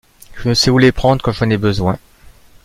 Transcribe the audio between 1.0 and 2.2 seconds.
quand j’en ai besoin...